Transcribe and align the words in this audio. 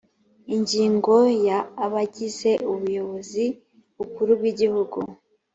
ingingo 0.55 1.15
ya 1.47 1.59
abagize 1.85 2.51
ubuyobozi 2.71 3.45
bukuru 3.97 4.31
bwigihugu 4.39 4.99